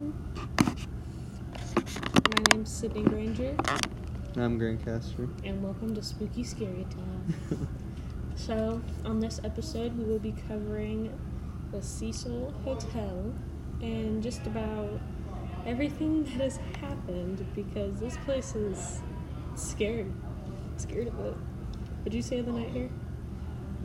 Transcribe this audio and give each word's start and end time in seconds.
My 0.00 0.10
name's 2.50 2.68
Sydney 2.68 3.04
Granger, 3.04 3.56
I'm 4.34 4.58
Grant 4.58 4.84
Grandcaster. 4.84 5.28
and 5.44 5.62
welcome 5.62 5.94
to 5.94 6.02
Spooky 6.02 6.42
Scary 6.42 6.84
Time. 6.90 7.68
so, 8.34 8.82
on 9.04 9.20
this 9.20 9.40
episode, 9.44 9.96
we 9.96 10.02
will 10.02 10.18
be 10.18 10.34
covering 10.48 11.16
the 11.70 11.80
Cecil 11.80 12.52
Hotel 12.64 13.32
and 13.82 14.20
just 14.20 14.44
about 14.48 14.98
everything 15.64 16.24
that 16.24 16.32
has 16.32 16.56
happened 16.80 17.46
because 17.54 18.00
this 18.00 18.16
place 18.24 18.56
is 18.56 19.00
scary. 19.54 20.10
Scared 20.76 21.06
of 21.06 21.20
it. 21.20 21.36
Would 22.02 22.14
you 22.14 22.22
say 22.22 22.40
the 22.40 22.50
night 22.50 22.70
here? 22.70 22.90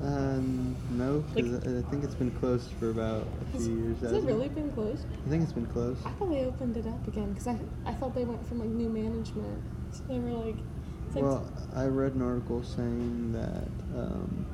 Um, 0.01 0.77
no, 0.91 1.19
because 1.19 1.55
I, 1.55 1.79
I 1.79 1.81
think 1.89 2.05
it's 2.05 2.15
been 2.15 2.31
closed 2.31 2.71
for 2.79 2.89
about 2.89 3.27
a 3.53 3.57
few 3.57 3.75
years. 3.75 3.99
has 3.99 4.13
it 4.13 4.23
really 4.23 4.47
been 4.47 4.71
closed? 4.71 5.05
I 5.25 5.29
think 5.29 5.43
it's 5.43 5.51
been 5.51 5.65
closed. 5.65 6.05
I 6.05 6.11
thought 6.11 6.29
they 6.29 6.45
opened 6.45 6.77
it 6.77 6.87
up 6.87 7.05
again 7.07 7.33
because 7.33 7.47
I, 7.47 7.57
I 7.85 7.93
thought 7.93 8.15
they 8.15 8.23
went 8.23 8.47
from 8.47 8.59
like 8.59 8.69
new 8.69 8.87
management. 8.87 9.61
So 9.91 10.03
they 10.07 10.19
were 10.19 10.31
like, 10.31 10.55
like 11.13 11.23
Well, 11.23 11.51
I 11.75 11.85
read 11.85 12.13
an 12.13 12.21
article 12.21 12.63
saying 12.63 13.33
that 13.33 13.67
um, 13.99 14.45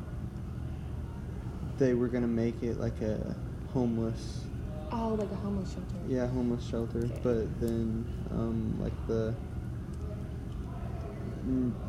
they 1.78 1.94
were 1.94 2.08
gonna 2.08 2.28
make 2.28 2.64
it 2.64 2.80
like 2.80 3.00
a 3.02 3.36
homeless, 3.72 4.46
oh, 4.92 5.16
like 5.20 5.32
a 5.32 5.36
homeless 5.36 5.70
shelter. 5.74 5.96
yeah, 6.08 6.26
homeless 6.28 6.66
shelter. 6.68 7.00
Okay. 7.00 7.20
But 7.22 7.60
then, 7.60 8.06
um, 8.32 8.82
like 8.82 8.94
the 9.08 9.36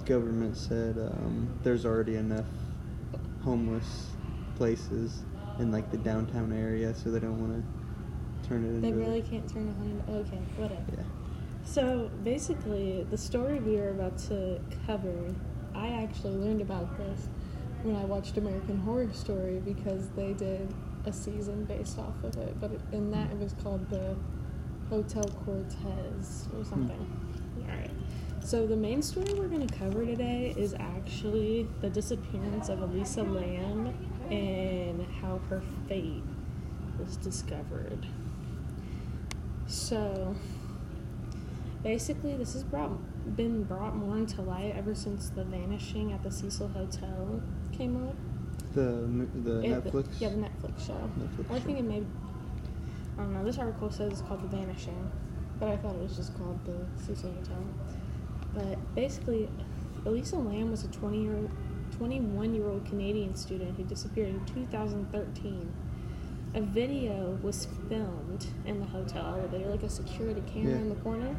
government 0.05 0.55
said 0.59 0.98
um, 0.98 1.48
there's 1.62 1.86
already 1.86 2.16
enough 2.16 2.45
homeless 3.46 4.09
places 4.56 5.23
in 5.60 5.70
like 5.70 5.91
the 5.92 5.96
downtown 5.98 6.52
area, 6.52 6.92
so 6.95 7.10
they 7.10 7.20
don't 7.20 7.41
want 7.41 7.55
to 7.62 8.48
turn 8.48 8.64
it 8.64 8.82
They 8.82 8.88
into. 8.88 8.98
really 8.98 9.22
can't 9.22 9.48
turn 9.48 9.69
a 9.69 9.74
hundred. 10.09 10.27
Okay, 10.27 10.42
whatever. 10.56 10.82
Yeah. 10.92 11.05
So 11.64 12.10
basically, 12.24 13.06
the 13.09 13.16
story 13.16 13.60
we 13.60 13.78
are 13.78 13.91
about 13.91 14.19
to 14.30 14.61
cover, 14.86 15.34
I 15.75 15.88
actually 15.88 16.34
learned 16.36 16.61
about 16.61 16.97
this 16.98 17.28
when 17.83 17.94
I 17.97 18.05
watched 18.05 18.36
American 18.36 18.78
Horror 18.78 19.12
Story 19.12 19.60
because 19.64 20.08
they 20.10 20.33
did 20.33 20.72
a 21.06 21.12
season 21.12 21.64
based 21.66 21.98
off 22.00 22.14
of 22.25 22.36
it, 22.36 22.60
but 22.60 22.72
in 22.92 23.10
that 23.12 23.31
it 23.31 23.38
was 23.38 23.55
called 23.62 23.88
the 23.91 24.16
Hotel 24.91 25.25
Cortez 25.44 26.48
or 26.56 26.64
something. 26.64 26.98
Right. 26.98 27.25
So 28.47 28.64
the 28.64 28.77
main 28.77 29.02
story 29.02 29.34
we're 29.34 29.48
going 29.48 29.66
to 29.66 29.75
cover 29.75 30.06
today 30.06 30.55
is 30.56 30.72
actually 30.78 31.66
the 31.80 31.91
disappearance 31.91 32.69
of 32.69 32.80
Elisa 32.80 33.25
Lam 33.25 33.92
and 34.30 35.05
how 35.20 35.41
her 35.50 35.64
fate 35.88 36.22
was 36.97 37.16
discovered. 37.16 38.06
So 39.66 40.36
basically 41.83 42.36
this 42.36 42.53
has 42.53 42.62
brought 42.62 42.92
been 43.36 43.64
brought 43.64 43.97
more 43.97 44.16
into 44.16 44.41
light 44.42 44.75
ever 44.77 44.94
since 44.94 45.28
the 45.31 45.42
vanishing 45.42 46.12
at 46.12 46.22
the 46.22 46.31
Cecil 46.31 46.69
Hotel 46.69 47.42
came 47.72 47.97
up. 48.08 48.14
The 48.75 49.27
the 49.42 49.58
It- 49.64 49.84
Netflix. 49.84 50.20
yeah, 50.20 50.28
the 50.28 50.36
Netflix 50.36 50.86
show. 50.86 51.10
Netflix 51.19 51.50
I 51.50 51.58
think 51.58 51.78
show. 51.78 51.84
it 51.84 51.88
may. 51.88 52.05
I 53.19 53.22
don't 53.22 53.33
know. 53.33 53.42
This 53.44 53.58
article 53.58 53.91
says 53.91 54.12
it's 54.12 54.20
called 54.20 54.42
The 54.44 54.56
Vanishing, 54.56 55.10
but 55.58 55.69
I 55.70 55.77
thought 55.78 55.97
it 55.97 56.03
was 56.03 56.14
just 56.16 56.38
called 56.38 56.60
the 56.64 56.86
Cecil 57.03 57.33
Hotel. 57.33 57.64
But 58.57 58.95
basically, 58.95 59.51
Elisa 60.07 60.37
Lam 60.37 60.71
was 60.71 60.83
a 60.85 60.89
20 60.89 61.23
year, 61.23 61.37
21 61.99 62.55
year 62.55 62.67
old 62.69 62.87
Canadian 62.87 63.35
student 63.35 63.77
who 63.77 63.85
disappeared 63.85 64.29
in 64.31 64.45
2013. 64.47 65.73
A 66.55 66.61
video 66.62 67.39
was 67.43 67.69
filmed 67.91 68.47
in 68.65 68.81
the 68.81 68.87
hotel 68.87 69.27
elevator, 69.27 69.69
like 69.69 69.83
a 69.83 69.91
security 69.91 70.43
camera 70.51 70.71
Yeah. 70.73 70.79
in 70.79 70.89
the 70.89 70.95
corner. 70.97 71.37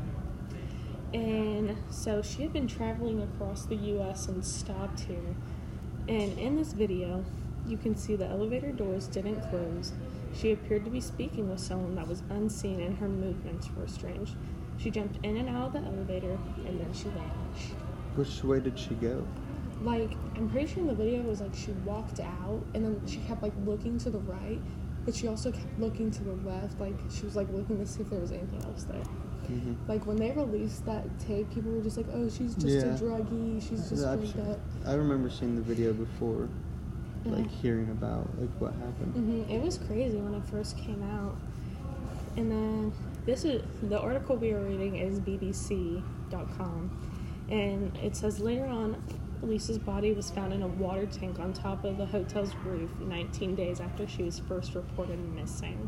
And 1.14 1.76
so 1.90 2.22
she 2.22 2.44
had 2.44 2.54
been 2.54 2.68
traveling 2.68 3.24
across 3.24 3.66
the 3.66 3.76
U.S. 3.76 4.28
and 4.28 4.46
stopped 4.46 5.00
here. 5.00 5.36
And 6.08 6.38
in 6.38 6.56
this 6.56 6.74
video, 6.74 7.26
you 7.66 7.78
can 7.78 7.96
see 7.96 8.16
the 8.16 8.28
elevator 8.28 8.72
doors 8.72 9.08
didn't 9.08 9.42
close. 9.50 9.94
She 10.36 10.52
appeared 10.52 10.86
to 10.86 10.92
be 10.92 11.02
speaking 11.02 11.50
with 11.50 11.60
someone 11.60 11.96
that 11.96 12.08
was 12.08 12.22
unseen, 12.30 12.80
and 12.82 12.98
her 13.00 13.10
movements 13.10 13.70
were 13.76 13.88
strange. 13.88 14.34
She 14.78 14.92
jumped 14.92 15.24
in 15.26 15.38
and 15.38 15.50
out 15.50 15.68
of 15.68 15.74
the 15.74 15.80
elevator, 15.80 16.38
and 16.66 16.80
then 16.80 16.94
she 16.94 17.06
vanished. 17.10 17.74
Which 18.16 18.44
way 18.44 18.60
did 18.60 18.78
she 18.78 18.94
go? 18.96 19.26
Like, 19.82 20.12
I'm 20.36 20.50
pretty 20.50 20.68
sure 20.68 20.82
in 20.82 20.88
the 20.88 20.96
video 20.96 21.20
it 21.22 21.26
was 21.26 21.42
like 21.42 21.56
she 21.56 21.72
walked 21.86 22.20
out, 22.20 22.62
and 22.74 22.84
then 22.84 23.02
she 23.08 23.18
kept 23.20 23.42
like 23.44 23.54
looking 23.66 23.98
to 24.00 24.10
the 24.10 24.20
right, 24.20 24.60
but 25.06 25.14
she 25.16 25.28
also 25.28 25.52
kept 25.52 25.80
looking 25.80 26.12
to 26.12 26.24
the 26.24 26.34
left. 26.50 26.80
Like, 26.80 26.96
she 27.12 27.26
was 27.26 27.36
like 27.36 27.50
looking 27.52 27.78
to 27.80 27.86
see 27.86 28.02
if 28.02 28.10
there 28.10 28.20
was 28.20 28.32
anything 28.32 28.62
else 28.64 28.84
there. 28.84 29.04
hmm 29.48 29.74
Like, 29.88 30.06
when 30.06 30.18
they 30.18 30.32
released 30.32 30.86
that 30.86 31.06
tape, 31.20 31.52
people 31.54 31.72
were 31.72 31.82
just 31.82 31.98
like, 31.98 32.08
oh, 32.14 32.30
she's 32.30 32.56
just 32.56 32.76
Yeah. 32.76 32.96
a 32.96 32.98
druggie, 32.98 33.62
she's 33.62 33.90
just 33.90 34.06
I've 34.06 34.20
drugged 34.34 34.52
up. 34.52 34.60
I 34.86 34.94
remember 34.94 35.30
seeing 35.30 35.56
the 35.56 35.62
video 35.62 35.94
before, 35.94 36.50
like 37.26 37.44
Mhm. 37.46 37.50
hearing 37.50 37.90
about 37.90 38.28
like 38.40 38.50
what 38.60 38.74
happened. 38.74 39.14
hmm 39.14 39.52
It 39.52 39.62
was 39.62 39.78
crazy 39.78 40.18
when 40.18 40.34
it 40.34 40.44
first 40.46 40.78
came 40.78 41.04
out. 41.04 41.36
And 42.38 42.52
then 42.52 42.94
this 43.28 43.46
is 43.46 43.62
the 43.84 44.00
article 44.00 44.36
we 44.38 44.52
are 44.54 44.62
reading 44.64 44.96
is 44.96 45.20
BBC.com, 45.20 46.90
and 47.50 47.96
it 47.98 48.16
says 48.16 48.40
later 48.40 48.66
on, 48.66 49.02
Lisa's 49.44 49.78
body 49.78 50.14
was 50.14 50.32
found 50.32 50.52
in 50.52 50.64
a 50.64 50.68
water 50.68 51.06
tank 51.06 51.40
on 51.40 51.54
top 51.54 51.84
of 51.84 51.98
the 51.98 52.06
hotel's 52.08 52.56
roof 52.66 52.90
19 53.02 53.54
days 53.54 53.80
after 53.80 54.08
she 54.08 54.24
was 54.24 54.40
first 54.40 54.74
reported 54.74 55.20
missing. 55.36 55.88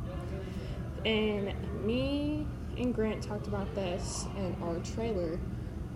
And 1.03 1.55
me 1.83 2.45
and 2.77 2.93
Grant 2.93 3.23
talked 3.23 3.47
about 3.47 3.73
this 3.73 4.27
in 4.37 4.55
our 4.61 4.77
trailer 4.79 5.39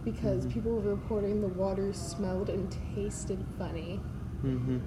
because 0.04 0.46
Mhm. 0.48 0.52
people 0.52 0.72
were 0.72 0.96
reporting 0.96 1.42
the 1.42 1.48
water 1.50 1.94
smelled 1.94 2.50
and 2.50 2.75
tasted 2.96 3.44
funny. 3.60 4.00
hmm 4.42 4.80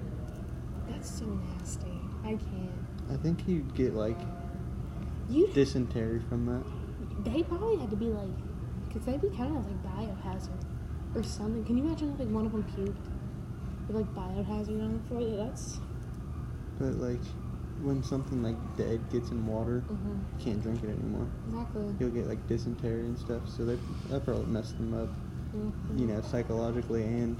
That's 0.89 1.09
so 1.19 1.25
nasty. 1.25 1.99
I 2.23 2.29
can't. 2.31 3.11
I 3.11 3.15
think 3.17 3.47
you'd 3.47 3.73
get 3.75 3.93
like 3.95 4.19
You 5.29 5.47
dysentery 5.53 6.19
from 6.29 6.45
that. 6.45 6.63
They 7.31 7.43
probably 7.43 7.77
had 7.77 7.89
to 7.89 7.95
be 7.95 8.05
like, 8.05 8.29
because 8.87 9.05
they'd 9.05 9.21
be 9.21 9.29
kind 9.29 9.57
of 9.57 9.65
like 9.65 9.83
biohazard 9.83 10.63
or 11.15 11.23
something. 11.23 11.63
Can 11.65 11.77
you 11.77 11.83
imagine 11.85 12.13
if 12.13 12.19
like 12.19 12.29
one 12.29 12.45
of 12.45 12.51
them 12.51 12.63
puked 12.63 12.95
with 13.87 13.95
like 13.97 14.13
biohazard 14.15 14.81
on 14.81 15.01
the 15.01 15.07
floor? 15.09 15.45
That's. 15.45 15.79
But 16.79 16.95
like 16.95 17.19
when 17.81 18.01
something 18.03 18.41
like 18.41 18.55
dead 18.77 19.01
gets 19.11 19.29
in 19.31 19.45
water, 19.45 19.79
hmm 19.81 20.17
you 20.39 20.43
can't 20.45 20.61
drink 20.61 20.83
it 20.83 20.89
anymore. 20.89 21.27
Exactly. 21.49 21.95
You'll 21.99 22.09
get 22.11 22.27
like 22.27 22.47
dysentery 22.47 23.01
and 23.01 23.17
stuff. 23.19 23.47
So 23.49 23.65
they 23.65 23.77
that 24.09 24.23
probably 24.23 24.45
messed 24.45 24.77
them 24.77 24.93
up, 24.93 25.09
Mhm. 25.55 25.99
you 25.99 26.07
know, 26.07 26.21
psychologically 26.21 27.03
and 27.03 27.37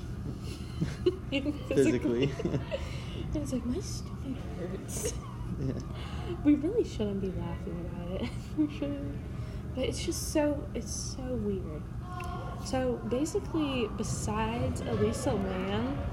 physically. 1.69 2.31
And 2.43 2.59
it's 3.35 3.53
like 3.53 3.65
my 3.65 3.79
stomach 3.79 4.37
hurts. 4.59 5.13
Yeah. 5.59 5.73
We 6.43 6.55
really 6.55 6.83
shouldn't 6.83 7.21
be 7.21 7.31
laughing 7.31 7.79
about 7.89 8.21
it. 8.21 8.29
we 8.57 8.69
shouldn't. 8.69 9.17
But 9.75 9.85
it's 9.85 10.03
just 10.03 10.31
so 10.33 10.67
it's 10.73 10.91
so 10.91 11.21
weird. 11.35 11.83
So 12.65 13.01
basically, 13.09 13.87
besides 13.97 14.81
Elisa 14.81 15.33
Lam, 15.33 16.03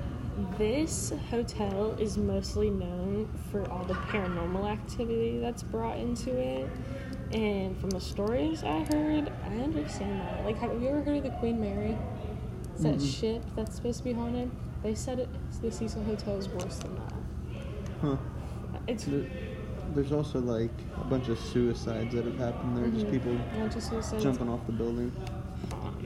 this 0.59 1.12
hotel 1.31 1.93
is 1.99 2.17
mostly 2.19 2.71
known 2.71 3.28
for 3.50 3.69
all 3.71 3.84
the 3.84 3.95
paranormal 3.95 4.71
activity 4.71 5.39
that's 5.39 5.62
brought 5.62 5.99
into 5.99 6.37
it. 6.39 6.71
And 7.33 7.77
from 7.78 7.91
the 7.91 8.01
stories 8.01 8.62
I 8.65 8.84
heard, 8.84 9.33
I 9.45 9.56
understand 9.61 10.21
that. 10.21 10.45
Like, 10.45 10.59
have 10.59 10.81
you 10.81 10.89
ever 10.89 11.03
heard 11.03 11.19
of 11.19 11.25
the 11.25 11.31
Queen 11.31 11.61
Mary? 11.61 11.99
It's 12.75 12.83
that 12.84 12.99
Mm-mm. 12.99 13.21
ship 13.21 13.43
that's 13.56 13.77
supposed 13.77 13.99
to 13.99 14.05
be 14.05 14.12
haunted. 14.12 14.51
They 14.83 14.95
said 14.95 15.19
it, 15.19 15.28
the 15.62 15.71
Cecil 15.71 16.05
Hotel 16.05 16.37
is 16.39 16.49
worse 16.49 16.78
than 16.78 16.95
that. 16.97 17.15
Huh. 18.01 18.16
It's 18.87 19.05
There, 19.05 19.25
there's 19.95 20.12
also 20.12 20.41
like 20.41 20.71
a 21.00 21.05
bunch 21.05 21.28
of 21.28 21.39
suicides 21.39 22.15
that 22.15 22.25
have 22.25 22.39
happened 22.39 22.77
there. 22.77 22.89
Just 22.89 23.06
Mhm. 23.06 23.11
people 23.11 23.37
bunch 23.59 23.77
of 23.77 23.83
suicides. 23.83 24.22
jumping 24.22 24.48
off 24.48 24.65
the 24.66 24.72
building. 24.72 25.13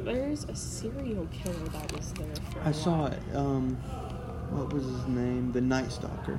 There's 0.05 0.45
a 0.45 0.55
serial 0.55 1.27
killer 1.33 1.69
that 1.73 1.93
was 1.97 2.13
there. 2.13 2.27
For 2.53 2.61
I 2.69 2.73
saw 2.73 3.07
it. 3.07 3.19
Um, 3.35 3.77
what 4.51 4.73
was 4.73 4.85
his 4.85 5.07
name? 5.09 5.53
The 5.53 5.61
Night 5.61 5.91
Stalker. 5.93 6.39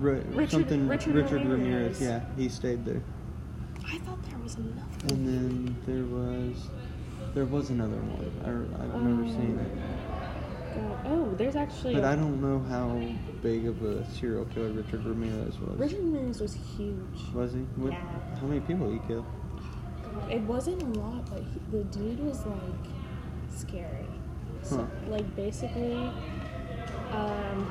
Ri- 0.00 0.20
Richard- 0.32 0.50
something 0.50 0.88
Richard 0.88 1.14
Ramirez. 1.14 1.46
Ramirez. 1.46 2.00
Yeah, 2.00 2.20
he 2.36 2.48
stayed 2.48 2.84
there. 2.84 3.02
I 3.86 3.98
thought 3.98 4.22
there 4.28 4.38
was 4.42 4.56
another. 4.56 4.80
And 5.10 5.26
then 5.28 5.76
there 5.86 6.04
was 6.04 6.68
there 7.34 7.44
was 7.46 7.70
another 7.70 7.96
one. 7.96 8.30
I, 8.44 8.48
I 8.48 8.86
remember 8.96 9.24
Um, 9.24 9.28
seeing 9.28 9.58
it, 9.58 9.70
There's 11.36 11.56
actually. 11.56 11.94
but 11.94 12.04
a- 12.04 12.08
I 12.08 12.16
don't 12.16 12.40
know 12.40 12.58
how 12.68 13.00
big 13.42 13.66
of 13.66 13.82
a 13.82 14.04
serial 14.12 14.44
killer 14.46 14.70
Richard 14.70 15.04
Ramirez 15.04 15.58
was. 15.58 15.78
Richard 15.78 15.98
Ramirez 16.00 16.40
was 16.40 16.54
huge. 16.76 16.96
Was 17.34 17.52
he? 17.52 17.60
What, 17.76 17.92
Yeah. 17.92 18.00
How 18.40 18.46
many 18.46 18.60
people 18.60 18.90
he 18.90 18.98
killed? 19.06 19.26
It 20.30 20.40
wasn't 20.42 20.82
a 20.82 21.00
lot, 21.00 21.28
but 21.30 21.40
he, 21.40 21.60
the 21.76 21.84
dude 21.84 22.20
was 22.24 22.44
like 22.46 22.86
scary. 23.54 24.06
So, 24.62 24.76
Huh. 24.78 24.86
like 25.10 25.36
basically, 25.36 25.94
um, 27.12 27.70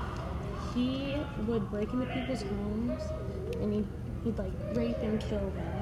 he 0.74 1.16
would 1.48 1.70
break 1.72 1.92
into 1.94 2.06
people's 2.08 2.44
homes 2.44 3.02
and 3.62 3.74
he'd, 3.74 3.88
he'd 4.24 4.38
like 4.38 4.52
rape 4.76 4.98
and 5.02 5.20
kill 5.20 5.40
them. 5.40 5.74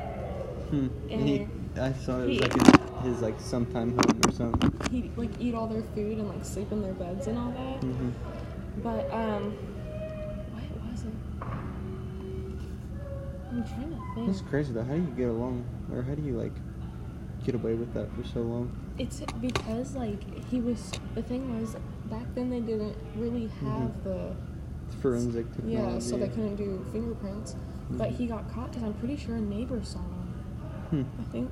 Hmm. 0.69 0.87
And 1.11 1.21
he, 1.21 1.47
I 1.77 1.93
saw 1.93 2.19
it 2.21 2.27
was 2.27 2.29
he- 2.37 2.39
like 2.39 2.53
his, 2.53 2.90
his 3.03 3.21
like 3.21 3.39
sometime 3.39 3.92
home 3.92 4.21
or 4.27 4.31
something. 4.31 4.74
He 4.92 5.12
like 5.15 5.30
eat 5.39 5.53
all 5.56 5.68
their 5.68 5.83
food 5.95 6.18
and 6.18 6.27
like 6.30 6.44
sleep 6.45 6.71
in 6.71 6.81
their 6.81 6.94
beds 6.94 7.27
and 7.27 7.38
all 7.38 7.51
that. 7.51 7.81
hmm 7.83 8.09
But 8.83 9.12
um, 9.13 9.51
what 10.53 10.92
was 10.92 11.03
it? 11.03 11.13
I'm 13.51 13.63
trying 13.65 13.89
to 13.92 13.98
think. 14.15 14.27
That's 14.27 14.42
crazy 14.42 14.74
though. 14.74 14.83
How 14.83 14.94
do 14.94 15.01
you 15.01 15.13
get 15.18 15.30
along, 15.30 15.65
or 15.94 16.01
how 16.01 16.15
do 16.15 16.21
you 16.21 16.38
like 16.38 16.53
get 17.44 17.56
away 17.56 17.74
with 17.74 17.94
that 17.94 18.07
for 18.15 18.24
so 18.27 18.42
long? 18.42 18.71
It's 18.98 19.21
because 19.42 19.95
like 19.95 20.45
he 20.45 20.62
was. 20.62 20.92
The 21.15 21.24
thing 21.24 21.59
was 21.59 21.75
back 22.06 22.25
then 22.36 22.50
they 22.50 22.59
didn't 22.59 22.95
really 23.15 23.48
have 23.48 23.92
Mhm. 23.92 24.03
the 24.03 24.36
Forensic 25.01 25.50
technology. 25.56 25.74
yeah, 25.94 26.00
so 26.00 26.18
they 26.18 26.27
couldn't 26.27 26.56
do 26.57 26.86
fingerprints. 26.92 27.56
But 27.92 28.09
Mhm. 28.12 28.15
he 28.15 28.27
got 28.27 28.50
caught 28.53 28.69
because 28.71 28.83
I'm 28.83 28.94
pretty 28.95 29.18
sure 29.18 29.36
a 29.36 29.42
neighbor 29.42 29.81
saw 29.83 30.00
him. 30.00 30.06
Hmm. 30.89 31.21
I 31.21 31.24
think. 31.31 31.50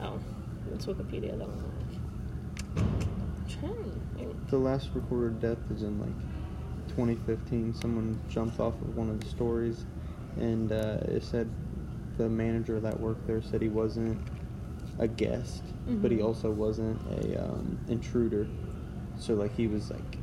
Oh, 0.00 0.18
it's 0.74 0.86
Wikipedia. 0.86 1.36
That 1.38 1.48
one. 1.48 1.64
Trying. 3.48 3.74
to 3.74 4.18
think. 4.18 4.48
The 4.50 4.58
last 4.58 4.90
recorded 4.94 5.40
death 5.40 5.58
is 5.74 5.82
in 5.82 5.98
like 6.00 6.14
2015. 6.88 7.74
Someone 7.74 8.20
jumped 8.28 8.60
off 8.60 8.74
of 8.82 8.96
one 8.96 9.08
of 9.10 9.20
the 9.20 9.26
stories, 9.28 9.84
and 10.36 10.70
uh, 10.72 10.98
it 11.08 11.22
said 11.24 11.48
the 12.16 12.28
manager 12.28 12.80
that 12.80 12.98
worked 12.98 13.26
there 13.26 13.40
said 13.42 13.62
he 13.62 13.68
wasn't 13.68 14.18
a 14.98 15.06
guest, 15.08 15.62
but 15.86 16.10
he 16.10 16.18
Mhm. 16.18 16.24
also 16.24 16.50
wasn't 16.50 17.00
a 17.24 17.42
um, 17.44 17.78
intruder. 17.88 18.46
So 19.18 19.34
like 19.34 19.54
he 19.56 19.66
was 19.66 19.90
like 19.90 20.18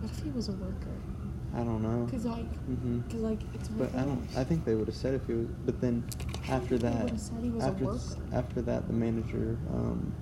What 0.00 0.10
if 0.10 0.22
he 0.22 0.30
was 0.30 0.48
a 0.48 0.52
worker? 0.52 0.90
I 1.54 1.58
don't 1.64 1.82
know. 1.82 2.06
Cause 2.10 2.24
like, 2.24 2.46
hmm 2.64 3.00
cause 3.10 3.20
like 3.20 3.40
it's. 3.54 3.68
But 3.68 3.94
I 3.94 4.04
don't. 4.04 4.26
I 4.36 4.44
think 4.44 4.64
they 4.64 4.74
would 4.74 4.86
have 4.88 4.96
said 4.96 5.14
if 5.14 5.26
he 5.26 5.34
was. 5.34 5.46
But 5.66 5.80
then 5.80 6.02
after 6.48 6.78
that, 6.78 7.04
would've 7.04 7.20
said 7.20 7.42
he 7.42 7.50
was 7.50 7.64
a 7.64 7.68
after 7.68 7.98
after 8.32 8.62
that, 8.62 8.86
the 8.86 8.92
manager 8.92 9.56
um, 9.72 10.12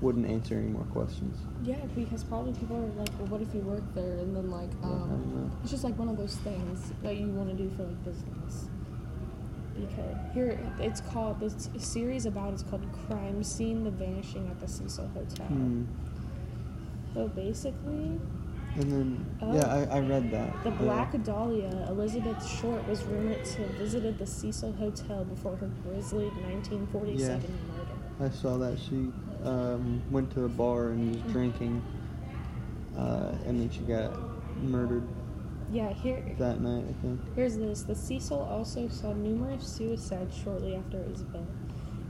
wouldn't 0.00 0.26
answer 0.26 0.54
any 0.54 0.68
more 0.68 0.84
questions. 0.84 1.36
Yeah, 1.62 1.76
because 1.94 2.22
probably 2.24 2.52
people 2.52 2.76
are 2.76 3.00
like, 3.00 3.10
well, 3.18 3.28
what 3.28 3.42
if 3.42 3.52
you 3.54 3.60
work 3.60 3.82
there? 3.94 4.18
And 4.18 4.34
then 4.34 4.50
like, 4.50 4.70
Yeah, 4.80 4.88
um, 4.88 5.32
know. 5.34 5.56
it's 5.62 5.70
just 5.70 5.84
like 5.84 5.98
one 5.98 6.08
of 6.08 6.16
those 6.16 6.36
things 6.36 6.92
that 7.02 7.16
you 7.16 7.28
want 7.28 7.48
to 7.50 7.56
do 7.56 7.68
for 7.76 7.82
like 7.84 8.04
business. 8.04 8.68
Because 9.74 10.16
here, 10.34 10.58
it's 10.80 11.00
called 11.00 11.40
the 11.40 11.50
series 11.78 12.26
about 12.26 12.52
it's 12.52 12.64
called 12.64 12.84
Crime 13.06 13.44
Scene: 13.44 13.84
The 13.84 13.90
Vanishing 13.90 14.48
at 14.48 14.60
the 14.60 14.66
Cecil 14.66 15.08
Hotel. 15.14 15.46
Hmm. 15.46 15.84
So 17.14 17.28
basically, 17.28 18.20
And 18.76 18.92
then 18.92 19.26
Oh. 19.42 19.54
yeah, 19.54 19.66
I, 19.66 19.96
I 19.96 20.00
read 20.00 20.30
that. 20.30 20.62
the 20.64 20.70
Black 20.70 21.20
Dahlia, 21.24 21.86
Elizabeth 21.88 22.44
Short, 22.46 22.86
was 22.88 23.02
rumored 23.04 23.44
to 23.44 23.62
have 23.62 23.70
visited 23.76 24.18
the 24.18 24.26
Cecil 24.26 24.72
Hotel 24.72 25.24
before 25.24 25.56
her 25.56 25.70
grisly 25.84 26.26
1947 26.26 27.40
murder. 27.40 27.92
I 28.20 28.30
saw 28.30 28.56
that 28.58 28.78
she 28.78 29.10
um, 29.44 30.02
went 30.10 30.30
to 30.32 30.44
a 30.44 30.48
bar 30.48 30.88
and 30.90 31.14
was 31.14 31.32
drinking, 31.32 31.82
uh, 32.96 33.32
and 33.46 33.60
then 33.60 33.70
she 33.70 33.80
got 33.80 34.12
murdered 34.62 35.06
Yeah, 35.72 35.92
here 35.92 36.22
that 36.38 36.60
night. 36.60 36.84
I 36.88 36.92
think. 37.02 37.20
Here's 37.34 37.56
this. 37.56 37.82
The 37.82 37.94
Cecil 37.94 38.40
also 38.40 38.88
saw 38.88 39.12
numerous 39.12 39.66
suicides 39.66 40.36
shortly 40.36 40.76
after 40.76 40.98
it 40.98 41.10
was 41.10 41.22
built. 41.22 41.46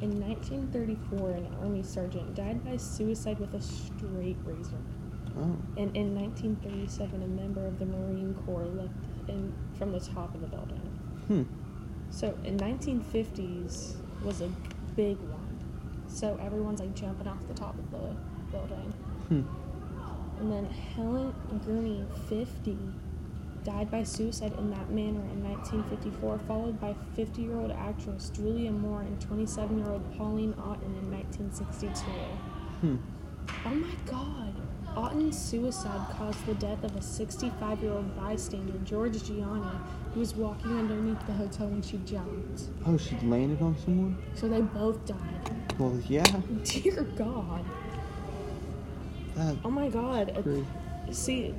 In 0.01 0.21
1934, 0.21 1.31
an 1.31 1.49
army 1.61 1.83
sergeant 1.83 2.35
died 2.35 2.65
by 2.65 2.77
suicide 2.77 3.39
with 3.41 3.53
a 3.55 3.61
straight 3.61 4.37
razor. 4.45 4.77
Oh. 5.37 5.57
And 5.77 5.97
in 5.97 6.15
1937, 6.15 7.23
a 7.23 7.27
member 7.27 7.67
of 7.67 7.79
the 7.79 7.87
Marine 7.87 8.35
Corps 8.47 8.67
leapt 8.67 9.29
in 9.29 9.53
from 9.77 9.93
the 9.93 10.01
top 10.01 10.35
of 10.35 10.41
the 10.41 10.47
building. 10.47 10.81
Hmm. 11.27 11.43
So 12.11 12.37
in 12.45 12.57
1950s 12.57 13.97
was 14.25 14.41
a 14.41 14.51
big 14.97 15.19
one. 15.19 15.59
So 16.09 16.39
everyone's 16.43 16.81
like 16.81 16.95
jumping 16.95 17.29
off 17.29 17.47
the 17.47 17.55
top 17.55 17.79
of 17.79 17.91
the 17.91 18.17
building. 18.51 18.93
Hmm. 19.29 19.43
And 20.41 20.53
then 20.53 20.65
Helen 20.67 21.35
Gurnee, 21.67 22.07
50, 22.29 22.79
died 23.65 23.91
by 23.91 24.03
suicide 24.03 24.53
in 24.57 24.71
that 24.71 24.91
manner 24.91 25.21
in 25.21 25.45
1954, 25.45 26.39
followed 26.47 26.81
by 26.81 26.95
50 27.15 27.43
year 27.43 27.57
old 27.57 27.73
actress 27.73 28.31
Julia 28.31 28.71
Moore 28.71 29.03
and 29.03 29.21
27 29.21 29.79
year 29.79 29.91
old 29.91 30.17
Pauline 30.17 30.55
Otton 30.55 30.97
in 31.03 31.11
1962. 31.11 32.05
Hmm. 32.81 32.97
Oh 33.67 33.75
my 33.75 33.95
god! 34.07 34.48
Suicide 35.33 36.07
caused 36.17 36.47
the 36.47 36.55
death 36.55 36.85
of 36.85 36.95
a 36.95 37.03
65 37.03 37.83
year 37.83 37.93
old 37.93 38.17
bystander, 38.17 38.79
George 38.85 39.23
Gianni, 39.25 39.67
who 40.15 40.21
was 40.21 40.35
walking 40.35 40.79
underneath 40.79 41.19
the 41.27 41.33
hotel 41.33 41.67
when 41.67 41.83
she 41.83 41.99
jumped. 42.07 42.63
Oh, 42.87 42.97
she 42.97 43.17
landed 43.19 43.61
on 43.61 43.77
someone. 43.79 44.17
So 44.35 44.49
they 44.49 44.61
both 44.61 45.05
died. 45.07 45.77
Well, 45.79 46.01
yeah. 46.09 46.25
Dear 46.63 47.03
God. 47.03 47.65
That. 49.35 49.57
Oh 49.65 49.71
my 49.71 49.89
god. 49.89 50.39
Crazy. 50.43 50.65
See, 51.11 51.55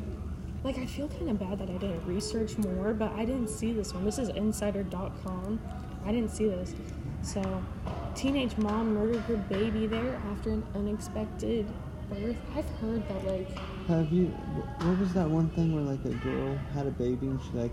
like, 0.64 0.78
I 0.78 0.86
feel 0.86 1.10
kind 1.10 1.30
of 1.30 1.40
bad 1.40 1.60
that 1.60 1.70
I 1.70 1.78
didn't 1.78 2.06
research 2.06 2.58
more, 2.58 2.94
but 2.94 3.12
I 3.14 3.26
didn't 3.26 3.50
see 3.50 3.74
this 3.74 3.94
one. 3.94 4.06
This 4.06 4.20
is 4.20 4.30
insider.com. 4.30 5.60
I 6.06 6.12
didn't 6.12 6.32
see 6.32 6.48
this. 6.48 6.74
So, 7.22 7.64
teenage 8.16 8.58
mom 8.58 8.94
murdered 8.94 9.22
her 9.22 9.36
baby 9.36 9.86
there 9.86 10.22
after 10.32 10.52
an 10.52 10.66
unexpected 10.76 11.68
birth. 12.10 12.36
I've 12.56 12.70
heard 12.82 13.08
that, 13.10 13.26
like, 13.26 13.58
Have 13.88 14.12
you? 14.12 14.26
What 14.28 15.00
was 15.00 15.14
that 15.14 15.30
one 15.30 15.50
thing 15.52 15.74
where 15.74 15.84
like 15.84 16.04
a 16.06 16.16
girl 16.24 16.56
had 16.74 16.88
a 16.88 16.92
baby 16.92 17.28
and 17.28 17.40
she 17.42 17.52
like? 17.58 17.72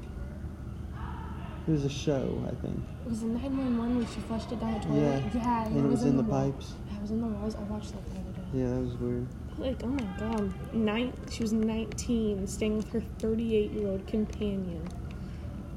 It 1.69 1.73
was 1.73 1.85
a 1.85 1.89
show, 1.91 2.41
I 2.47 2.55
think. 2.65 2.81
it 3.05 3.11
was 3.11 3.21
the 3.23 3.27
911 3.27 3.97
when 3.99 4.07
she 4.07 4.21
flushed 4.21 4.53
it 4.53 4.61
down 4.61 4.75
the 4.75 4.81
toilet. 4.87 5.01
Yeah. 5.35 5.41
Yeah, 5.43 5.67
And 5.67 5.85
it 5.85 5.89
was 5.89 6.05
in 6.05 6.17
the 6.17 6.23
wall. 6.23 6.53
pipes. 6.53 6.75
Yeah, 6.89 6.97
it 6.97 7.03
was 7.03 7.11
in 7.11 7.21
the 7.21 7.27
walls. 7.27 7.57
I 7.57 7.63
watched 7.65 7.91
that 7.93 8.05
the 8.07 8.21
other 8.21 8.31
day. 8.31 8.43
Yeah, 8.55 8.69
that 8.69 8.81
was 8.83 8.95
weird. 8.99 9.27
Like, 9.59 9.81
oh 9.83 9.89
my 9.89 10.05
god. 10.17 10.53
Nine, 10.73 11.13
she 11.29 11.43
was 11.43 11.53
19, 11.53 12.47
staying 12.47 12.77
with 12.77 12.89
her 12.93 13.03
38 13.19 13.73
year 13.73 13.89
old 13.89 14.07
companion. 14.07 14.87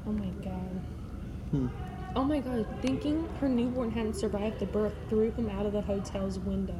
Oh 0.06 0.12
my 0.12 0.28
god. 0.44 0.80
Hmm. 1.50 1.66
Oh 2.14 2.22
my 2.24 2.38
god, 2.38 2.66
thinking 2.82 3.28
her 3.40 3.48
newborn 3.48 3.90
hadn't 3.90 4.14
survived 4.14 4.60
the 4.60 4.66
birth 4.66 4.94
threw 5.08 5.32
him 5.32 5.48
out 5.50 5.66
of 5.66 5.72
the 5.72 5.80
hotel's 5.80 6.38
window. 6.38 6.78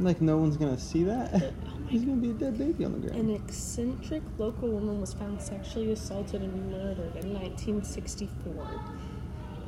Like 0.00 0.22
no 0.22 0.38
one's 0.38 0.56
gonna 0.56 0.78
see 0.78 1.04
that. 1.04 1.30
Oh 1.34 1.52
gonna 1.90 2.16
be 2.16 2.30
a 2.30 2.32
dead 2.32 2.56
baby 2.56 2.84
on 2.84 2.92
the 2.92 2.98
ground. 2.98 3.20
An 3.20 3.34
eccentric 3.34 4.22
local 4.38 4.68
woman 4.68 5.00
was 5.00 5.12
found 5.12 5.42
sexually 5.42 5.92
assaulted 5.92 6.40
and 6.40 6.70
murdered 6.70 7.16
in 7.16 7.34
1964. 7.34 8.80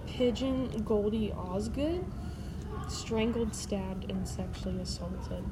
Pigeon 0.07 0.83
Goldie 0.85 1.33
Osgood 1.33 2.05
strangled, 2.89 3.55
stabbed, 3.55 4.11
and 4.11 4.27
sexually 4.27 4.81
assaulted. 4.81 5.45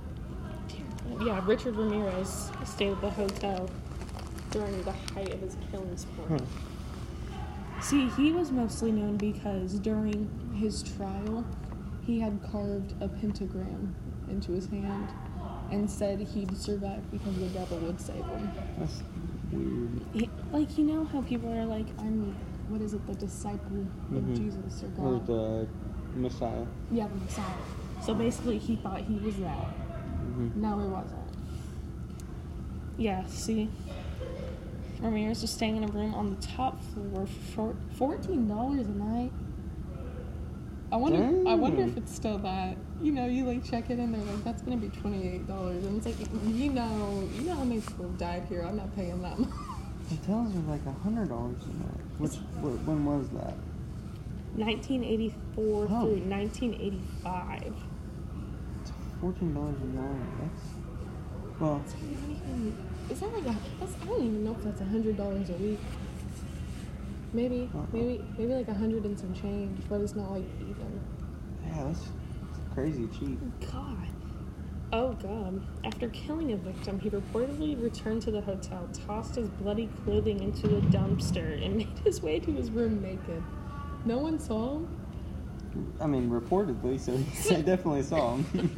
Yeah, 1.21 1.43
Richard 1.45 1.77
Ramirez 1.77 2.51
stayed 2.65 2.93
at 2.93 3.01
the 3.01 3.11
hotel 3.11 3.69
during 4.51 4.83
the 4.85 4.93
height 4.93 5.33
of 5.33 5.41
his 5.41 5.57
killing 5.71 5.97
spree. 5.97 6.25
Huh. 6.29 6.39
See, 7.83 8.09
he 8.11 8.33
was 8.33 8.51
mostly 8.51 8.93
known 8.93 9.17
because 9.17 9.75
during 9.79 10.29
his 10.55 10.83
trial, 10.83 11.45
he 12.07 12.21
had 12.21 12.41
carved 12.51 12.95
a 13.03 13.09
pentagram 13.09 13.95
into 14.31 14.53
his 14.53 14.67
hand 14.69 15.09
and 15.71 15.89
said 15.91 16.21
he'd 16.21 16.57
survive 16.57 17.09
because 17.11 17.37
the 17.39 17.47
devil 17.49 17.79
would 17.79 18.01
save 18.01 18.25
him. 18.25 18.51
That's 18.79 19.03
weird. 19.53 20.01
Like, 20.53 20.77
you 20.79 20.85
know 20.85 21.05
how 21.05 21.23
people 21.23 21.53
are 21.53 21.65
like, 21.67 21.87
I'm, 21.99 22.35
what 22.69 22.81
is 22.81 22.95
it, 22.95 23.07
the 23.07 23.15
disciple 23.15 23.87
of 24.13 24.23
Mhm. 24.23 24.37
Jesus 24.37 24.83
or 24.83 24.89
God? 24.89 25.05
Or 25.05 25.19
the 25.27 25.69
Messiah. 26.19 26.67
yeah, 26.91 27.07
the 27.09 27.15
Messiah. 27.17 27.45
So 28.03 28.15
basically, 28.15 28.59
he 28.59 28.77
thought 28.77 29.03
he 29.03 29.15
was 29.19 29.37
that. 29.37 29.67
hmm 29.67 30.49
No, 30.57 30.79
he 30.81 30.87
wasn't. 30.89 31.21
Yeah, 32.99 33.25
see? 33.27 33.69
Ramirez 35.01 35.41
was 35.43 35.51
staying 35.51 35.77
in 35.77 35.85
a 35.85 35.89
room 35.89 36.15
on 36.15 36.31
the 36.31 36.37
top 36.47 36.83
floor 36.93 37.27
for 37.55 37.75
fourteen 37.95 38.47
dollars 38.49 38.87
a 38.87 38.91
night. 38.91 39.33
I 40.93 40.97
wonder. 40.97 41.49
I 41.49 41.55
wonder 41.55 41.83
if 41.83 41.91
mm. 41.91 41.99
it's 41.99 42.15
still 42.15 42.39
that. 42.39 42.77
You 43.01 43.13
know, 43.13 43.27
you 43.27 43.45
like 43.45 43.65
check 43.65 43.91
it 43.91 43.99
and 43.99 44.13
they're 44.13 44.23
like, 44.35 44.45
"That's 44.45 44.63
gonna 44.63 44.77
be 44.77 44.89
twenty 44.89 45.29
eight 45.29 45.47
dollars," 45.47 45.85
and 45.85 45.97
it's 45.97 46.07
like, 46.07 46.29
you 46.47 46.71
know, 46.73 47.29
you 47.35 47.43
know 47.43 47.55
how 47.55 47.65
many 47.65 47.81
people 47.81 48.07
have 48.07 48.19
died 48.19 48.45
here. 48.49 48.63
I'm 48.63 48.77
not 48.77 48.95
paying 48.97 49.23
that 49.23 49.39
much. 49.39 49.49
Hotels 50.11 50.55
are 50.57 50.71
like 50.71 50.85
a 50.87 50.93
hundred 50.93 51.29
dollars 51.29 51.63
a 51.63 51.69
night. 51.69 52.01
Which 52.19 52.33
wh- 52.61 52.87
when 52.89 53.05
was 53.05 53.29
that? 53.31 53.55
1984 54.57 55.85
Oh. 55.85 55.87
through 55.87 56.29
1985. 56.29 57.75
It's 58.83 58.93
Fourteen 59.21 59.55
dollars 59.55 59.77
a 59.81 59.87
night. 59.87 60.27
That's 60.41 61.61
well. 61.61 61.83
Even- 62.03 62.77
Is 63.09 63.21
that 63.21 63.33
like 63.33 63.47
a? 63.47 63.57
That's, 63.79 63.93
I 64.03 64.07
don't 64.07 64.23
even 64.25 64.45
know 64.45 64.53
if 64.53 64.65
that's 64.65 64.81
a 64.81 64.85
hundred 64.85 65.17
dollars 65.17 65.51
a 65.51 65.55
week. 65.55 65.79
Maybe, 67.33 67.71
maybe, 67.93 68.25
maybe 68.37 68.55
like 68.55 68.69
a 68.69 68.75
hundred 68.75 69.05
and 69.05 69.19
some 69.19 69.33
change, 69.33 69.81
but 69.89 70.01
it's 70.01 70.17
not 70.17 70.33
like 70.33 70.45
even. 70.61 71.01
Yeah, 71.65 71.85
that's 71.85 72.09
crazy 72.75 73.09
cheap. 73.19 73.39
Oh, 73.43 73.67
God. 73.73 74.09
Oh 74.93 75.13
God. 75.13 75.63
After 75.85 76.09
killing 76.09 76.53
a 76.53 76.57
victim, 76.57 76.99
he 76.99 77.09
reportedly 77.11 77.81
returned 77.81 78.23
to 78.23 78.33
the 78.33 78.41
hotel, 78.41 78.89
tossed 79.07 79.37
his 79.37 79.49
bloody 79.49 79.89
clothing 80.05 80.43
into 80.43 80.77
a 80.77 80.81
dumpster, 80.83 81.65
and 81.65 81.77
made 81.79 81.99
his 82.05 82.21
way 82.21 82.41
to 82.41 82.51
his 82.51 82.71
room 82.71 83.01
naked. 83.01 83.43
No 84.05 84.19
one 84.19 84.39
saw 84.41 84.77
him. 84.77 84.89
I 86.01 86.09
mean, 86.09 86.29
reportedly, 86.29 86.99
so 86.99 87.13
I 87.55 87.61
definitely 87.61 88.03
saw 88.03 88.37
him. 88.37 88.77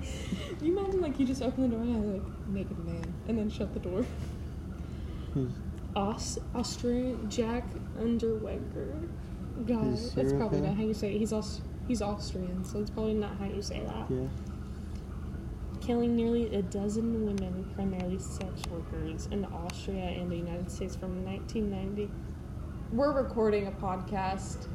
you 0.62 0.78
imagine 0.78 1.00
like 1.00 1.18
you 1.18 1.26
just 1.26 1.42
open 1.42 1.62
the 1.62 1.68
door 1.68 1.80
and 1.80 1.94
had 1.96 2.22
like 2.22 2.48
naked 2.48 2.78
man, 2.84 3.14
and 3.26 3.36
then 3.36 3.50
shut 3.50 3.74
the 3.74 3.80
door. 3.80 4.06
Aus- 5.96 6.38
Austrian 6.54 7.28
Jack 7.30 7.64
Underweger. 7.98 9.08
God, 9.66 9.96
that's 10.14 10.32
probably 10.32 10.60
not 10.60 10.76
how 10.76 10.82
you 10.82 10.94
say 10.94 11.14
it. 11.14 11.18
He's 11.18 11.32
Aus- 11.32 11.60
he's 11.88 12.00
Austrian, 12.02 12.64
so 12.64 12.80
it's 12.80 12.90
probably 12.90 13.14
not 13.14 13.36
how 13.38 13.46
you 13.46 13.62
say 13.62 13.80
that. 13.84 14.10
yeah. 14.10 14.26
Killing 15.80 16.14
nearly 16.14 16.54
a 16.54 16.62
dozen 16.62 17.24
women, 17.24 17.70
primarily 17.74 18.18
sex 18.18 18.62
workers, 18.70 19.26
in 19.32 19.44
Austria 19.46 20.04
and 20.04 20.30
the 20.30 20.36
United 20.36 20.70
States 20.70 20.94
from 20.94 21.24
1990. 21.24 22.10
We're 22.92 23.12
recording 23.12 23.66
a 23.66 23.70
podcast. 23.72 24.66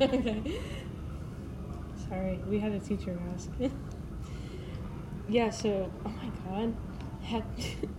okay. 0.00 0.42
Sorry, 2.08 2.38
we 2.48 2.58
had 2.58 2.72
a 2.72 2.80
teacher 2.80 3.18
ask. 3.34 3.50
yeah, 5.28 5.50
so, 5.50 5.90
oh 6.04 6.08
my 6.08 6.30
god. 6.50 6.74
Had, 7.22 7.44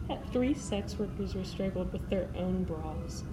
had 0.07 0.31
three 0.33 0.53
sex 0.53 0.97
workers 0.97 1.35
were 1.35 1.43
strangled 1.43 1.91
with 1.93 2.09
their 2.09 2.27
own 2.35 2.63
bras. 2.63 3.23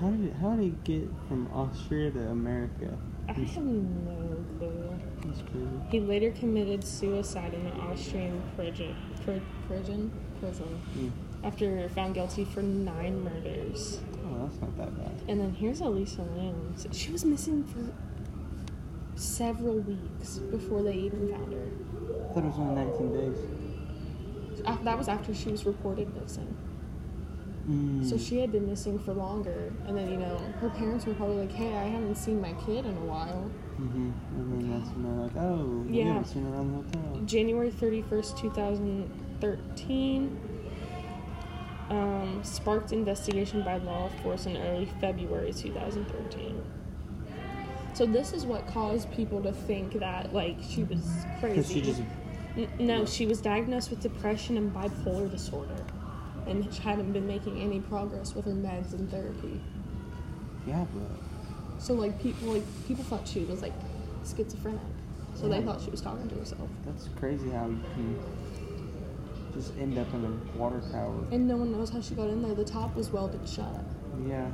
How 0.00 0.10
did 0.10 0.32
how 0.34 0.56
did 0.56 0.64
he 0.64 0.74
get 0.84 1.08
from 1.28 1.46
Austria 1.52 2.10
to 2.10 2.28
America? 2.30 2.96
I 3.28 3.32
have 3.32 3.56
no 3.62 4.44
clue. 4.58 4.98
That's 5.24 5.40
crazy. 5.42 5.66
He 5.90 6.00
later 6.00 6.30
committed 6.32 6.82
suicide 6.84 7.54
in 7.54 7.66
an 7.66 7.80
Austrian 7.80 8.42
prison, 8.56 8.94
pri- 9.24 9.42
prison, 9.68 10.10
prison 10.40 10.66
Hmm. 10.94 11.08
after 11.44 11.88
found 11.90 12.14
guilty 12.14 12.44
for 12.44 12.62
nine 12.62 13.22
murders. 13.22 14.00
Oh, 14.24 14.46
that's 14.46 14.60
not 14.60 14.76
that 14.78 14.96
bad. 14.98 15.22
And 15.28 15.40
then 15.40 15.52
here's 15.54 15.80
Elisa 15.80 16.22
Lam. 16.22 16.74
She 16.92 17.10
was 17.12 17.24
missing 17.24 17.64
for 17.64 17.80
several 19.18 19.78
weeks 19.80 20.38
before 20.38 20.82
they 20.82 20.94
even 20.94 21.28
found 21.28 21.52
her. 21.52 21.66
I 22.30 22.32
thought 22.34 22.44
it 22.44 22.46
was 22.48 22.58
only 22.58 22.84
19 22.84 23.12
days. 23.12 23.38
That 24.84 24.98
was 24.98 25.08
after 25.08 25.34
she 25.34 25.50
was 25.50 25.64
reported 25.64 26.14
missing. 26.20 26.54
Mm. 27.68 28.08
So 28.08 28.16
she 28.16 28.38
had 28.38 28.52
been 28.52 28.68
missing 28.68 28.98
for 28.98 29.12
longer. 29.12 29.72
And 29.86 29.96
then, 29.96 30.10
you 30.10 30.16
know, 30.18 30.36
her 30.60 30.70
parents 30.70 31.06
were 31.06 31.14
probably 31.14 31.38
like, 31.38 31.52
hey, 31.52 31.74
I 31.76 31.84
haven't 31.84 32.16
seen 32.16 32.40
my 32.40 32.52
kid 32.64 32.86
in 32.86 32.96
a 32.96 33.00
while. 33.00 33.50
Mm-hmm. 33.80 34.10
And 34.36 34.52
then 34.52 34.70
that's 34.70 34.90
when 34.94 35.02
they're 35.02 35.26
like, 35.26 35.36
oh, 35.36 35.84
we 35.88 35.98
Yeah. 35.98 36.04
haven't 36.06 36.26
seen 36.26 36.44
her 36.44 36.50
around 36.54 36.92
the 36.92 36.98
hotel. 36.98 37.20
January 37.26 37.70
31st, 37.70 38.38
2013, 38.38 40.40
um, 41.90 42.40
sparked 42.42 42.92
investigation 42.92 43.62
by 43.62 43.76
law 43.78 44.08
enforcement 44.08 44.58
in 44.58 44.66
early 44.66 44.88
February 45.00 45.52
2013. 45.52 46.62
So 47.94 48.06
this 48.06 48.32
is 48.32 48.44
what 48.44 48.66
caused 48.68 49.10
people 49.12 49.40
to 49.42 49.52
think 49.52 49.98
that 50.00 50.32
like 50.34 50.56
she 50.68 50.84
was 50.84 51.00
crazy. 51.40 51.56
Because 51.56 51.72
she 51.72 51.80
just. 51.80 52.02
N- 52.56 52.68
no, 52.78 53.04
she 53.04 53.26
was 53.26 53.40
diagnosed 53.40 53.90
with 53.90 54.00
depression 54.00 54.56
and 54.56 54.72
bipolar 54.72 55.30
disorder, 55.30 55.76
and 56.46 56.72
she 56.72 56.80
hadn't 56.82 57.12
been 57.12 57.26
making 57.26 57.60
any 57.60 57.80
progress 57.80 58.34
with 58.34 58.46
her 58.46 58.52
meds 58.52 58.92
and 58.92 59.10
therapy. 59.10 59.60
Yeah, 60.66 60.84
but. 60.94 61.82
So 61.82 61.94
like 61.94 62.20
people 62.20 62.54
like 62.54 62.64
people 62.88 63.04
thought 63.04 63.28
she 63.28 63.40
was 63.40 63.60
like 63.62 63.74
schizophrenic, 64.24 64.80
so 65.34 65.48
they 65.48 65.62
thought 65.62 65.80
she 65.82 65.90
was 65.90 66.00
talking 66.00 66.28
to 66.28 66.34
herself. 66.36 66.68
That's 66.86 67.08
crazy 67.16 67.50
how 67.50 67.66
you 67.66 67.80
can 67.94 68.18
just 69.54 69.76
end 69.78 69.98
up 69.98 70.12
in 70.14 70.24
a 70.24 70.58
water 70.58 70.80
tower. 70.92 71.14
And 71.30 71.46
no 71.46 71.56
one 71.56 71.72
knows 71.72 71.90
how 71.90 72.00
she 72.00 72.14
got 72.14 72.28
in 72.28 72.42
there. 72.42 72.54
The 72.54 72.64
top 72.64 72.94
was 72.96 73.10
welded 73.10 73.46
shut. 73.48 73.84
Yeah. 74.26 74.48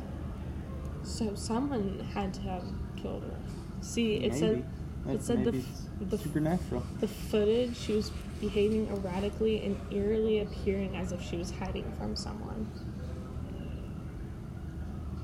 So 1.04 1.34
someone 1.34 2.00
had 2.14 2.34
to 2.34 2.40
have 2.42 2.64
killed 2.96 3.22
her. 3.22 3.36
See, 3.80 4.16
it 4.16 4.32
maybe. 4.32 4.38
said 4.38 4.64
it 5.08 5.22
said 5.22 5.44
the, 5.44 5.56
f- 5.58 6.10
the, 6.10 6.18
supernatural. 6.18 6.82
the 7.00 7.08
footage 7.08 7.76
she 7.76 7.94
was 7.94 8.10
behaving 8.40 8.88
erratically 8.88 9.64
and 9.64 9.76
eerily 9.90 10.40
appearing 10.40 10.96
as 10.96 11.12
if 11.12 11.22
she 11.22 11.36
was 11.36 11.50
hiding 11.50 11.90
from 11.98 12.14
someone. 12.16 12.66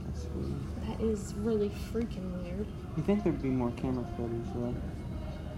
That's 0.07 0.25
weird. 0.35 0.53
That 0.87 1.01
is 1.01 1.35
really 1.39 1.71
freaking 1.93 2.43
weird. 2.43 2.67
You 2.97 3.03
think 3.05 3.23
there'd 3.25 3.43
be 3.43 3.49
more 3.49 3.71
camera 3.73 4.05
footage 4.17 4.47
though? 4.55 4.75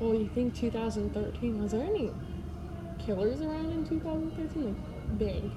Well, 0.00 0.14
you 0.14 0.28
think 0.34 0.54
2013? 0.54 1.62
Was 1.62 1.72
there 1.72 1.84
any 1.84 2.10
killers 2.98 3.40
around 3.40 3.70
in 3.72 3.86
2013? 3.88 4.64
Like 4.66 5.18
big? 5.18 5.50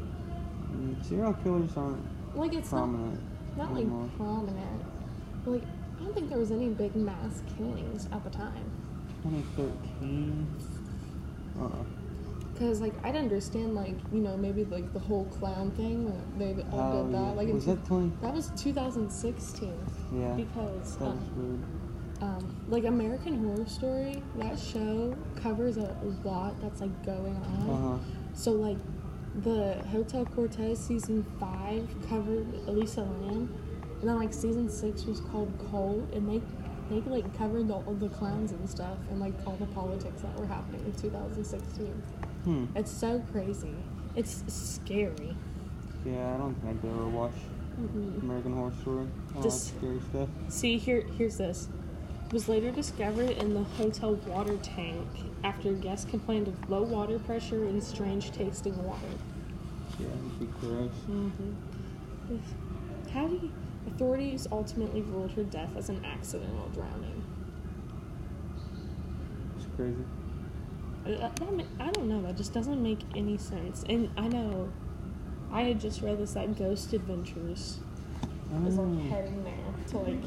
Mm, 0.71 1.03
serial 1.05 1.33
killers 1.33 1.71
aren't 1.77 2.01
Like 2.35 2.53
it's 2.53 2.69
prominent 2.69 3.19
not 3.57 3.69
not 3.71 3.77
anymore. 3.77 4.03
like 4.03 4.17
prominent. 4.17 4.81
Like 5.45 5.63
I 6.03 6.05
don't 6.07 6.15
think 6.15 6.27
there 6.29 6.37
was 6.37 6.51
any 6.51 6.67
big 6.67 6.93
mass 6.97 7.41
killings 7.57 8.09
at 8.11 8.21
the 8.25 8.29
time. 8.29 8.69
2013. 9.23 10.47
Uh. 11.57 11.63
uh 11.65 11.69
Cause 12.59 12.81
like 12.81 12.93
I'd 13.05 13.15
understand 13.15 13.73
like 13.73 13.95
you 14.11 14.19
know 14.19 14.35
maybe 14.37 14.63
like 14.65 14.91
the 14.93 14.99
whole 14.99 15.25
clown 15.25 15.71
thing 15.71 16.05
they 16.37 16.61
all 16.71 16.79
Oh, 16.93 17.03
did 17.05 17.13
that 17.15 17.19
yeah. 17.19 17.31
like 17.31 17.47
was 17.53 17.65
that 17.65 17.83
20? 17.85 18.11
that 18.21 18.33
was 18.33 18.51
2016 18.57 19.73
Yeah. 20.13 20.33
because 20.33 20.97
That 20.97 21.05
was 21.05 21.13
um, 21.17 21.31
weird. 22.19 22.21
um, 22.21 22.55
like 22.69 22.83
American 22.83 23.43
Horror 23.43 23.65
Story 23.67 24.21
that 24.37 24.59
show 24.59 25.15
covers 25.41 25.77
a 25.77 25.95
lot 26.23 26.59
that's 26.61 26.79
like 26.81 27.05
going 27.05 27.35
on 27.35 27.69
Uh 27.69 27.97
huh. 27.97 28.03
so 28.35 28.51
like 28.51 28.77
the 29.41 29.73
Hotel 29.91 30.23
Cortez 30.25 30.77
season 30.79 31.25
five 31.39 31.87
covered 32.07 32.45
Elisa 32.67 33.01
Lam 33.01 33.51
and 34.03 34.09
then 34.09 34.17
like 34.19 34.33
season 34.33 34.67
six 34.69 35.05
was 35.05 35.21
called 35.31 35.49
Cult 35.71 36.03
and 36.13 36.27
they 36.29 36.41
they 36.89 36.99
like 37.09 37.37
covered 37.37 37.69
the, 37.69 37.73
all 37.75 37.93
the 37.93 38.09
clowns 38.09 38.51
and 38.51 38.69
stuff 38.69 38.97
and 39.09 39.17
like 39.21 39.31
all 39.47 39.55
the 39.55 39.65
politics 39.67 40.21
that 40.21 40.37
were 40.37 40.45
happening 40.45 40.81
in 40.85 40.91
2016 40.91 41.85
Hmm. 42.43 42.65
it's 42.75 42.91
so 42.91 43.23
crazy. 43.31 43.73
It's 44.17 44.43
scary. 44.53 45.37
Yeah, 46.05 46.33
I 46.35 46.37
don't 46.37 46.53
think 46.55 46.83
I'd 46.83 46.89
ever 46.89 47.07
watch 47.07 47.31
Mm-mm. 47.79 48.21
American 48.21 48.53
Horror 48.55 48.73
Story. 48.81 49.07
I 49.29 49.33
don't 49.35 49.43
This- 49.43 49.71
like 49.71 49.77
scary 49.79 49.99
stuff. 50.09 50.29
See, 50.49 50.77
here, 50.77 51.05
here's 51.17 51.37
this. 51.37 51.69
Was 52.33 52.49
later 52.49 52.71
discovered 52.71 53.29
in 53.29 53.53
the 53.53 53.63
hotel 53.63 54.15
water 54.27 54.57
tank 54.57 55.07
after 55.45 55.71
guests 55.71 56.03
complained 56.09 56.49
of 56.49 56.69
low 56.69 56.83
water 56.83 57.17
pressure 57.19 57.63
and 57.63 57.81
strange 57.81 58.31
tasting 58.33 58.75
water. 58.83 58.99
Yeah, 59.97 60.07
it'd 60.07 60.39
be 60.41 60.45
gross. 60.59 60.91
Mm-hmm. 61.09 62.37
How 63.13 63.27
do 63.27 63.35
you, 63.35 63.51
authorities 63.95 64.47
ultimately 64.51 65.01
ruled 65.01 65.31
her 65.33 65.43
death 65.43 65.75
as 65.77 65.89
an 65.89 66.03
accidental 66.05 66.69
drowning? 66.73 67.23
It's 69.57 69.67
crazy. 69.75 70.03
That 71.05 71.31
I 71.79 71.91
don't 71.91 72.07
know. 72.07 72.21
That 72.21 72.37
just 72.37 72.53
doesn't 72.53 72.81
make 72.81 72.99
any 73.15 73.37
sense. 73.37 73.83
And 73.89 74.09
I 74.17 74.27
know, 74.27 74.69
I 75.51 75.63
had 75.63 75.79
just 75.79 76.01
read 76.01 76.17
this 76.17 76.33
that 76.33 76.57
Ghost 76.57 76.93
Adventures 76.93 77.79
is 78.67 78.77
like 78.77 78.87
Oh. 78.87 78.95
heading 79.09 79.43
there 79.43 79.53
to 79.89 79.97
like 79.99 80.21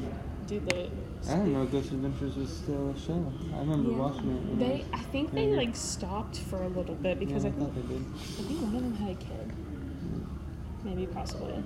do 0.47 0.59
the. 0.59 0.89
I 1.29 1.35
didn't 1.37 1.53
know 1.53 1.65
Ghost 1.65 1.91
Adventures 1.91 2.35
was 2.35 2.49
still 2.49 2.89
a 2.91 2.97
show. 2.99 3.31
I 3.55 3.59
remember 3.59 3.91
Yeah. 3.91 3.97
watching 3.97 4.29
it. 4.29 4.41
I 4.53 4.55
They, 4.59 4.77
was 4.77 4.85
I 4.93 4.99
think 4.99 5.33
they 5.33 5.55
like 5.55 5.75
stopped 5.75 6.37
for 6.37 6.61
a 6.63 6.67
little 6.69 6.95
bit 6.95 7.19
because 7.19 7.43
yeah, 7.43 7.49
I, 7.59 7.63
I 7.63 7.65
think. 7.69 8.05
I 8.15 8.41
think 8.43 8.61
one 8.61 8.75
of 8.75 8.83
them 8.83 8.95
had 8.95 9.11
a 9.11 9.15
kid, 9.15 9.53
maybe 10.83 11.07
possibly. 11.07 11.63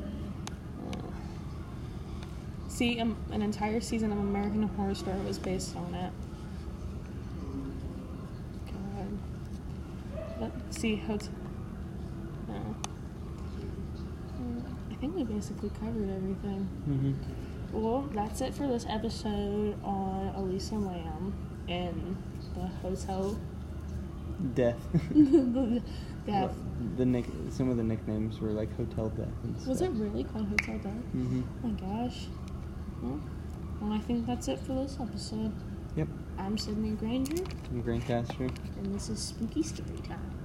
See, 2.71 3.01
um, 3.01 3.17
an 3.31 3.41
entire 3.41 3.81
season 3.81 4.13
of 4.13 4.17
American 4.17 4.63
Horror 4.63 4.95
Story 4.95 5.19
was 5.27 5.37
based 5.37 5.75
on 5.75 5.93
it. 5.93 6.11
God. 8.65 9.19
But 10.39 10.73
see, 10.73 10.95
hotel. 10.95 11.27
No. 12.47 12.75
I 14.89 14.95
think 14.95 15.15
we 15.15 15.25
basically 15.25 15.69
covered 15.81 16.09
everything. 16.09 16.69
Mm-hmm. 16.89 17.13
Well, 17.73 18.09
that's 18.13 18.39
it 18.39 18.53
for 18.55 18.67
this 18.67 18.85
episode 18.87 19.75
on 19.83 20.33
Elisa 20.37 20.75
Lam 20.75 21.33
and 21.67 22.15
the 22.55 22.67
hotel. 22.67 23.37
Death. 24.55 24.79
the 25.11 25.83
death. 26.25 26.55
The 26.95 27.05
nick. 27.05 27.25
Some 27.49 27.69
of 27.69 27.75
the 27.75 27.83
nicknames 27.83 28.39
were 28.39 28.51
like 28.51 28.75
Hotel 28.77 29.09
Death. 29.09 29.27
And 29.43 29.57
stuff. 29.57 29.67
Was 29.67 29.81
it 29.81 29.91
really 29.91 30.23
called 30.23 30.47
Hotel 30.47 30.77
Death? 30.77 30.93
Mm-hmm. 31.13 31.41
Oh 31.63 31.67
my 31.67 31.73
gosh. 32.05 32.27
Well, 33.01 33.19
I 33.93 33.99
think 33.99 34.27
that's 34.27 34.47
it 34.47 34.59
for 34.59 34.73
this 34.73 34.97
episode. 35.01 35.51
Yep. 35.95 36.07
I'm 36.37 36.57
Sydney 36.57 36.91
Granger, 36.91 37.43
I'm 37.71 37.81
Grant 37.81 38.05
Castro. 38.05 38.47
and 38.77 38.93
this 38.95 39.09
is 39.09 39.19
Spooky 39.19 39.63
Story 39.63 39.97
Time. 40.07 40.40